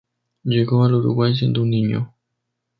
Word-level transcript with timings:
Llegó 0.43 0.83
al 0.83 0.95
Uruguay 0.95 1.35
siendo 1.35 1.61
un 1.61 1.69
niño. 1.69 2.15